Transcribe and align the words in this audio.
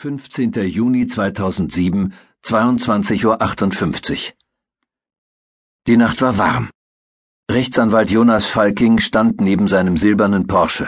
15. 0.00 0.52
Juni 0.52 1.08
2007, 1.08 2.14
22.58 2.44 3.24
Uhr. 3.26 4.32
Die 5.88 5.96
Nacht 5.96 6.22
war 6.22 6.38
warm. 6.38 6.70
Rechtsanwalt 7.50 8.08
Jonas 8.08 8.44
Falking 8.46 9.00
stand 9.00 9.40
neben 9.40 9.66
seinem 9.66 9.96
silbernen 9.96 10.46
Porsche. 10.46 10.86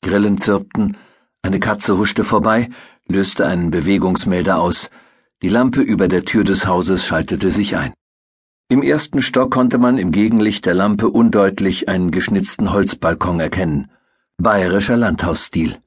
Grillen 0.00 0.38
zirpten, 0.38 0.96
eine 1.42 1.58
Katze 1.58 1.98
huschte 1.98 2.22
vorbei, 2.22 2.70
löste 3.08 3.48
einen 3.48 3.72
Bewegungsmelder 3.72 4.60
aus, 4.60 4.90
die 5.42 5.48
Lampe 5.48 5.80
über 5.80 6.06
der 6.06 6.24
Tür 6.24 6.44
des 6.44 6.68
Hauses 6.68 7.04
schaltete 7.04 7.50
sich 7.50 7.76
ein. 7.76 7.94
Im 8.68 8.80
ersten 8.84 9.22
Stock 9.22 9.50
konnte 9.50 9.78
man 9.78 9.98
im 9.98 10.12
Gegenlicht 10.12 10.66
der 10.66 10.74
Lampe 10.74 11.08
undeutlich 11.08 11.88
einen 11.88 12.12
geschnitzten 12.12 12.72
Holzbalkon 12.72 13.40
erkennen. 13.40 13.90
Bayerischer 14.36 14.96
Landhausstil. 14.96 15.80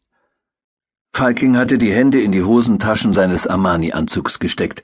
Falking 1.19 1.57
hatte 1.57 1.77
die 1.77 1.91
Hände 1.91 2.21
in 2.21 2.31
die 2.31 2.43
Hosentaschen 2.43 3.13
seines 3.13 3.45
Armani-Anzugs 3.45 4.39
gesteckt. 4.39 4.83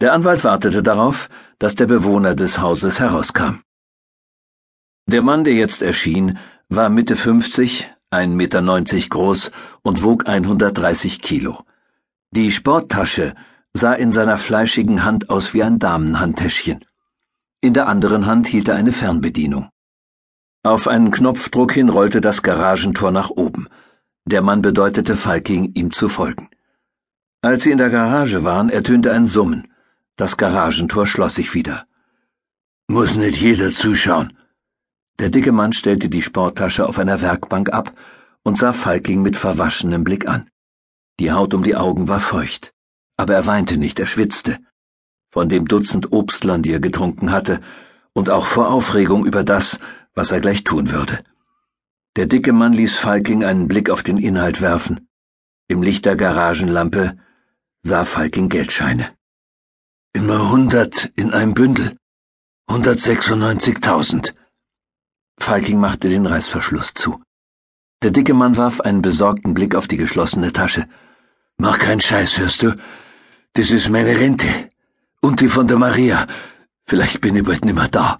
Der 0.00 0.12
Anwalt 0.12 0.44
wartete 0.44 0.80
darauf, 0.80 1.28
dass 1.58 1.74
der 1.74 1.86
Bewohner 1.86 2.36
des 2.36 2.60
Hauses 2.60 3.00
herauskam. 3.00 3.62
Der 5.08 5.22
Mann, 5.22 5.42
der 5.42 5.54
jetzt 5.54 5.82
erschien, 5.82 6.38
war 6.68 6.88
Mitte 6.88 7.16
50, 7.16 7.90
1,90 8.12 8.28
Meter 8.28 9.08
groß 9.08 9.50
und 9.82 10.04
wog 10.04 10.28
130 10.28 11.20
Kilo. 11.20 11.64
Die 12.30 12.52
Sporttasche 12.52 13.34
sah 13.72 13.94
in 13.94 14.12
seiner 14.12 14.38
fleischigen 14.38 15.02
Hand 15.02 15.30
aus 15.30 15.52
wie 15.52 15.64
ein 15.64 15.80
Damenhandtäschchen. 15.80 16.78
In 17.60 17.74
der 17.74 17.88
anderen 17.88 18.26
Hand 18.26 18.46
hielt 18.46 18.68
er 18.68 18.76
eine 18.76 18.92
Fernbedienung. 18.92 19.68
Auf 20.62 20.86
einen 20.86 21.10
Knopfdruck 21.10 21.72
hin 21.72 21.88
rollte 21.88 22.20
das 22.20 22.42
Garagentor 22.42 23.10
nach 23.10 23.30
oben. 23.30 23.66
Der 24.24 24.42
Mann 24.42 24.62
bedeutete 24.62 25.16
Falking, 25.16 25.72
ihm 25.74 25.90
zu 25.90 26.08
folgen. 26.08 26.48
Als 27.42 27.64
sie 27.64 27.72
in 27.72 27.78
der 27.78 27.90
Garage 27.90 28.44
waren, 28.44 28.70
ertönte 28.70 29.10
ein 29.12 29.26
Summen. 29.26 29.66
Das 30.16 30.36
Garagentor 30.36 31.06
schloss 31.08 31.34
sich 31.34 31.54
wieder. 31.54 31.86
Muss 32.86 33.16
nicht 33.16 33.40
jeder 33.40 33.72
zuschauen. 33.72 34.36
Der 35.18 35.28
dicke 35.28 35.50
Mann 35.50 35.72
stellte 35.72 36.08
die 36.08 36.22
Sporttasche 36.22 36.86
auf 36.86 36.98
einer 36.98 37.20
Werkbank 37.20 37.70
ab 37.72 37.92
und 38.44 38.58
sah 38.58 38.72
Falking 38.72 39.22
mit 39.22 39.36
verwaschenem 39.36 40.04
Blick 40.04 40.28
an. 40.28 40.48
Die 41.18 41.32
Haut 41.32 41.52
um 41.52 41.62
die 41.62 41.76
Augen 41.76 42.08
war 42.08 42.20
feucht, 42.20 42.72
aber 43.16 43.34
er 43.34 43.46
weinte 43.46 43.76
nicht, 43.76 43.98
er 43.98 44.06
schwitzte. 44.06 44.58
Von 45.30 45.48
dem 45.48 45.66
Dutzend 45.66 46.12
Obstlern, 46.12 46.62
die 46.62 46.72
er 46.72 46.80
getrunken 46.80 47.32
hatte, 47.32 47.60
und 48.12 48.30
auch 48.30 48.46
vor 48.46 48.70
Aufregung 48.70 49.26
über 49.26 49.42
das, 49.42 49.80
was 50.14 50.30
er 50.30 50.40
gleich 50.40 50.64
tun 50.64 50.90
würde. 50.90 51.22
Der 52.16 52.26
dicke 52.26 52.52
Mann 52.52 52.74
ließ 52.74 52.96
Falking 52.96 53.42
einen 53.42 53.68
Blick 53.68 53.88
auf 53.88 54.02
den 54.02 54.18
Inhalt 54.18 54.60
werfen. 54.60 55.08
Im 55.68 55.80
Licht 55.80 56.04
der 56.04 56.14
Garagenlampe 56.14 57.16
sah 57.82 58.04
Falking 58.04 58.50
Geldscheine. 58.50 59.16
Immer 60.12 60.50
hundert 60.50 61.10
in 61.16 61.32
einem 61.32 61.54
Bündel. 61.54 61.96
196.000. 62.68 64.34
Falking 65.40 65.80
machte 65.80 66.10
den 66.10 66.26
Reißverschluss 66.26 66.92
zu. 66.92 67.22
Der 68.02 68.10
dicke 68.10 68.34
Mann 68.34 68.58
warf 68.58 68.80
einen 68.82 69.00
besorgten 69.00 69.54
Blick 69.54 69.74
auf 69.74 69.88
die 69.88 69.96
geschlossene 69.96 70.52
Tasche. 70.52 70.86
Mach 71.56 71.78
keinen 71.78 72.02
Scheiß, 72.02 72.38
hörst 72.38 72.62
du? 72.62 72.76
Das 73.54 73.70
ist 73.70 73.88
meine 73.88 74.18
Rente. 74.20 74.68
Und 75.22 75.40
die 75.40 75.48
von 75.48 75.66
der 75.66 75.78
Maria. 75.78 76.26
Vielleicht 76.84 77.22
bin 77.22 77.36
ich 77.36 77.44
bald 77.44 77.64
nimmer 77.64 77.88
da. 77.88 78.18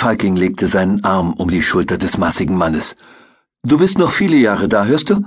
Falking 0.00 0.34
legte 0.34 0.66
seinen 0.66 1.04
Arm 1.04 1.34
um 1.34 1.50
die 1.50 1.60
Schulter 1.60 1.98
des 1.98 2.16
massigen 2.16 2.56
Mannes. 2.56 2.96
Du 3.62 3.76
bist 3.76 3.98
noch 3.98 4.12
viele 4.12 4.38
Jahre 4.38 4.66
da, 4.66 4.86
hörst 4.86 5.10
du? 5.10 5.26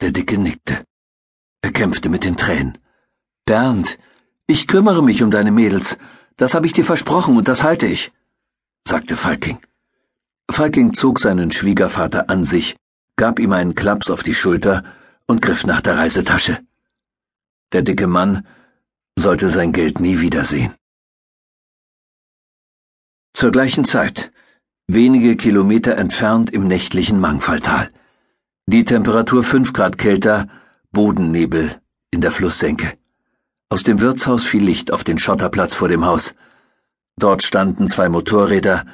Der 0.00 0.10
Dicke 0.10 0.38
nickte. 0.38 0.82
Er 1.62 1.70
kämpfte 1.70 2.08
mit 2.08 2.24
den 2.24 2.36
Tränen. 2.36 2.78
Bernd, 3.44 3.96
ich 4.48 4.66
kümmere 4.66 5.04
mich 5.04 5.22
um 5.22 5.30
deine 5.30 5.52
Mädels. 5.52 5.98
Das 6.36 6.54
habe 6.54 6.66
ich 6.66 6.72
dir 6.72 6.84
versprochen 6.84 7.36
und 7.36 7.46
das 7.46 7.62
halte 7.62 7.86
ich, 7.86 8.10
sagte 8.88 9.16
Falking. 9.16 9.60
Falking 10.50 10.92
zog 10.92 11.20
seinen 11.20 11.52
Schwiegervater 11.52 12.28
an 12.28 12.42
sich, 12.42 12.76
gab 13.14 13.38
ihm 13.38 13.52
einen 13.52 13.76
Klaps 13.76 14.10
auf 14.10 14.24
die 14.24 14.34
Schulter 14.34 14.82
und 15.28 15.42
griff 15.42 15.64
nach 15.64 15.80
der 15.80 15.96
Reisetasche. 15.96 16.58
Der 17.72 17.82
dicke 17.82 18.08
Mann 18.08 18.44
sollte 19.16 19.48
sein 19.48 19.70
Geld 19.70 20.00
nie 20.00 20.18
wiedersehen. 20.20 20.74
Zur 23.36 23.52
gleichen 23.52 23.84
Zeit, 23.84 24.32
wenige 24.86 25.36
Kilometer 25.36 25.98
entfernt 25.98 26.50
im 26.50 26.66
nächtlichen 26.66 27.20
Mangfalltal. 27.20 27.90
Die 28.64 28.86
Temperatur 28.86 29.42
fünf 29.42 29.74
Grad 29.74 29.98
kälter, 29.98 30.48
Bodennebel 30.90 31.76
in 32.10 32.22
der 32.22 32.30
Flusssenke. 32.30 32.94
Aus 33.68 33.82
dem 33.82 34.00
Wirtshaus 34.00 34.46
fiel 34.46 34.64
Licht 34.64 34.90
auf 34.90 35.04
den 35.04 35.18
Schotterplatz 35.18 35.74
vor 35.74 35.88
dem 35.88 36.06
Haus. 36.06 36.34
Dort 37.18 37.42
standen 37.42 37.88
zwei 37.88 38.08
Motorräder, 38.08 38.86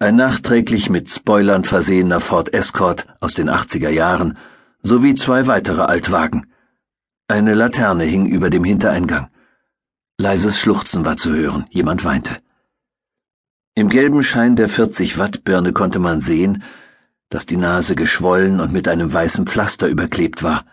ein 0.00 0.16
nachträglich 0.16 0.90
mit 0.90 1.08
Spoilern 1.08 1.62
versehener 1.62 2.18
Ford 2.18 2.52
Escort 2.52 3.06
aus 3.20 3.34
den 3.34 3.48
80er 3.48 3.90
Jahren 3.90 4.36
sowie 4.82 5.14
zwei 5.14 5.46
weitere 5.46 5.82
Altwagen. 5.82 6.48
Eine 7.28 7.54
Laterne 7.54 8.02
hing 8.02 8.26
über 8.26 8.50
dem 8.50 8.64
Hintereingang. 8.64 9.28
Leises 10.18 10.58
Schluchzen 10.58 11.04
war 11.04 11.16
zu 11.16 11.32
hören, 11.32 11.66
jemand 11.70 12.04
weinte. 12.04 12.38
Im 13.76 13.88
gelben 13.88 14.22
Schein 14.22 14.54
der 14.54 14.68
40 14.68 15.18
Watt 15.18 15.42
Birne 15.42 15.72
konnte 15.72 15.98
man 15.98 16.20
sehen, 16.20 16.62
dass 17.28 17.44
die 17.44 17.56
Nase 17.56 17.96
geschwollen 17.96 18.60
und 18.60 18.72
mit 18.72 18.86
einem 18.86 19.12
weißen 19.12 19.48
Pflaster 19.48 19.88
überklebt 19.88 20.44
war. 20.44 20.64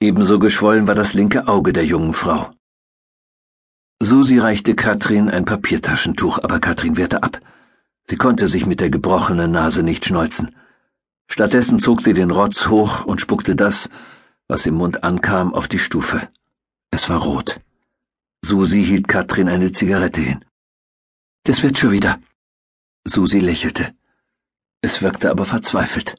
Ebenso 0.00 0.40
geschwollen 0.40 0.88
war 0.88 0.96
das 0.96 1.14
linke 1.14 1.46
Auge 1.46 1.72
der 1.72 1.84
jungen 1.84 2.12
Frau. 2.12 2.50
Susi 4.02 4.38
reichte 4.38 4.74
Katrin 4.74 5.30
ein 5.30 5.44
Papiertaschentuch, 5.44 6.40
aber 6.42 6.58
Katrin 6.58 6.96
wehrte 6.96 7.22
ab. 7.22 7.38
Sie 8.06 8.16
konnte 8.16 8.48
sich 8.48 8.66
mit 8.66 8.80
der 8.80 8.90
gebrochenen 8.90 9.52
Nase 9.52 9.84
nicht 9.84 10.04
schneuzen. 10.04 10.56
Stattdessen 11.30 11.78
zog 11.78 12.00
sie 12.00 12.14
den 12.14 12.32
Rotz 12.32 12.66
hoch 12.66 13.04
und 13.04 13.20
spuckte 13.20 13.54
das, 13.54 13.90
was 14.48 14.66
im 14.66 14.74
Mund 14.74 15.04
ankam, 15.04 15.54
auf 15.54 15.68
die 15.68 15.78
Stufe. 15.78 16.28
Es 16.90 17.08
war 17.08 17.18
rot. 17.18 17.60
Susi 18.44 18.82
hielt 18.82 19.06
Katrin 19.06 19.48
eine 19.48 19.70
Zigarette 19.70 20.20
hin. 20.20 20.44
Das 21.44 21.62
wird 21.62 21.78
schon 21.78 21.92
wieder. 21.92 22.18
Susi 23.04 23.38
lächelte. 23.38 23.94
Es 24.80 25.02
wirkte 25.02 25.30
aber 25.30 25.44
verzweifelt. 25.44 26.16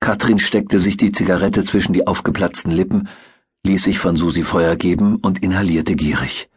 Katrin 0.00 0.38
steckte 0.38 0.78
sich 0.78 0.96
die 0.96 1.12
Zigarette 1.12 1.64
zwischen 1.64 1.92
die 1.92 2.06
aufgeplatzten 2.06 2.70
Lippen, 2.70 3.08
ließ 3.64 3.82
sich 3.82 3.98
von 3.98 4.16
Susi 4.16 4.42
Feuer 4.42 4.76
geben 4.76 5.16
und 5.16 5.42
inhalierte 5.42 5.96
gierig. 5.96 6.48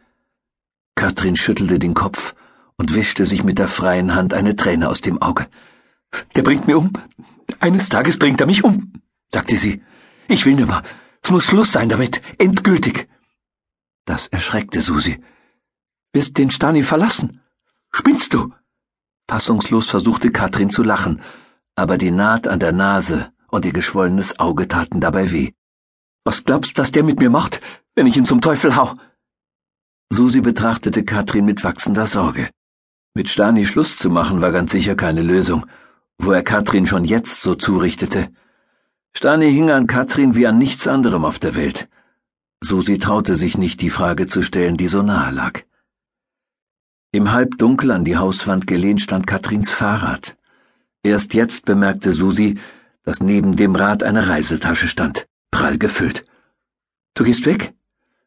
Katrin 0.94 1.36
schüttelte 1.36 1.78
den 1.78 1.94
Kopf 1.94 2.34
und 2.76 2.94
wischte 2.94 3.26
sich 3.26 3.44
mit 3.44 3.58
der 3.58 3.68
freien 3.68 4.14
Hand 4.14 4.32
eine 4.32 4.56
Träne 4.56 4.88
aus 4.88 5.00
dem 5.00 5.20
Auge. 5.20 5.48
Der 6.36 6.42
bringt 6.42 6.66
mir 6.66 6.78
um. 6.78 6.92
Eines 7.60 7.88
Tages 7.88 8.18
bringt 8.18 8.40
er 8.40 8.46
mich 8.46 8.64
um, 8.64 8.92
sagte 9.32 9.58
sie. 9.58 9.82
Ich 10.28 10.46
will 10.46 10.54
nimmer. 10.54 10.82
Es 11.22 11.30
muss 11.30 11.44
Schluss 11.44 11.72
sein 11.72 11.88
damit. 11.88 12.22
Endgültig. 12.38 13.08
Das 14.04 14.28
erschreckte 14.28 14.80
Susi. 14.80 15.20
Wirst 16.12 16.38
den 16.38 16.50
Stani 16.50 16.82
verlassen? 16.82 17.41
Spinnst 17.94 18.34
du? 18.34 18.52
Fassungslos 19.28 19.90
versuchte 19.90 20.30
Katrin 20.30 20.70
zu 20.70 20.82
lachen, 20.82 21.20
aber 21.74 21.98
die 21.98 22.10
Naht 22.10 22.48
an 22.48 22.60
der 22.60 22.72
Nase 22.72 23.32
und 23.48 23.64
ihr 23.64 23.72
geschwollenes 23.72 24.38
Auge 24.38 24.68
taten 24.68 25.00
dabei 25.00 25.32
weh. 25.32 25.52
Was 26.24 26.44
glaubst, 26.44 26.78
dass 26.78 26.92
der 26.92 27.02
mit 27.02 27.18
mir 27.20 27.30
macht, 27.30 27.60
wenn 27.94 28.06
ich 28.06 28.16
ihn 28.16 28.24
zum 28.24 28.40
Teufel 28.40 28.76
hau? 28.76 28.94
Susi 30.10 30.40
betrachtete 30.40 31.04
Katrin 31.04 31.44
mit 31.44 31.64
wachsender 31.64 32.06
Sorge. 32.06 32.50
Mit 33.14 33.28
Stani 33.28 33.66
Schluss 33.66 33.96
zu 33.96 34.10
machen 34.10 34.40
war 34.40 34.52
ganz 34.52 34.72
sicher 34.72 34.94
keine 34.94 35.22
Lösung, 35.22 35.66
wo 36.18 36.32
er 36.32 36.42
Katrin 36.42 36.86
schon 36.86 37.04
jetzt 37.04 37.42
so 37.42 37.54
zurichtete. 37.54 38.30
Stani 39.14 39.50
hing 39.50 39.70
an 39.70 39.86
Katrin 39.86 40.34
wie 40.34 40.46
an 40.46 40.58
nichts 40.58 40.86
anderem 40.86 41.24
auf 41.24 41.38
der 41.38 41.56
Welt. 41.56 41.88
Susi 42.62 42.98
traute 42.98 43.36
sich 43.36 43.58
nicht, 43.58 43.80
die 43.80 43.90
Frage 43.90 44.26
zu 44.26 44.42
stellen, 44.42 44.76
die 44.76 44.88
so 44.88 45.02
nahe 45.02 45.32
lag. 45.32 45.64
Im 47.14 47.30
Halbdunkel 47.30 47.90
an 47.90 48.04
die 48.04 48.16
Hauswand 48.16 48.66
gelehnt 48.66 49.02
stand 49.02 49.26
Katrins 49.26 49.68
Fahrrad. 49.68 50.34
Erst 51.02 51.34
jetzt 51.34 51.66
bemerkte 51.66 52.14
Susi, 52.14 52.58
dass 53.02 53.20
neben 53.20 53.54
dem 53.54 53.76
Rad 53.76 54.02
eine 54.02 54.28
Reisetasche 54.28 54.88
stand, 54.88 55.28
prall 55.50 55.76
gefüllt. 55.76 56.24
Du 57.12 57.24
gehst 57.24 57.44
weg? 57.44 57.74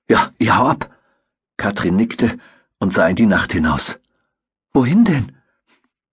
Ja, 0.08 0.32
ich 0.38 0.56
hau 0.56 0.68
ab. 0.68 0.96
Katrin 1.58 1.96
nickte 1.96 2.38
und 2.78 2.94
sah 2.94 3.08
in 3.08 3.16
die 3.16 3.26
Nacht 3.26 3.54
hinaus. 3.54 3.98
Wohin 4.72 5.04
denn? 5.04 5.32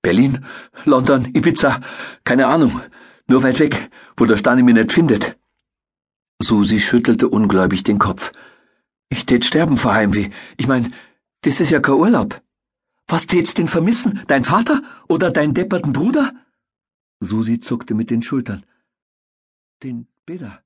Berlin, 0.01 0.43
London, 0.87 1.27
Ibiza, 1.27 1.79
keine 2.25 2.47
Ahnung, 2.47 2.81
nur 3.27 3.43
weit 3.43 3.59
weg, 3.59 3.91
wo 4.17 4.25
der 4.25 4.39
Stani 4.39 4.63
mich 4.63 4.77
nicht 4.77 4.93
findet. 4.93 5.37
Susi 6.41 6.81
schüttelte 6.81 7.29
ungläubig 7.29 7.83
den 7.83 7.99
Kopf. 7.99 8.33
Ich 9.11 9.27
tät 9.27 9.45
sterben 9.45 9.77
vor 9.77 9.93
Heimweh. 9.93 10.31
Ich 10.57 10.69
mein, 10.69 10.95
das 11.43 11.61
ist 11.61 11.69
ja 11.69 11.81
kein 11.81 11.97
Urlaub. 11.97 12.41
Was 13.09 13.27
tät's 13.27 13.55
denn 13.55 13.69
vermissen? 13.69 14.23
Dein 14.27 14.45
Vater 14.45 14.83
oder 15.09 15.31
deinen 15.31 15.55
depperten 15.55 15.93
Bruder? 15.93 16.33
Susi 17.21 17.61
zuckte 17.61 17.95
mit 17.95 18.11
den 18.11 18.23
Schultern. 18.23 18.65
Den 19.83 20.09
Beda. 20.27 20.63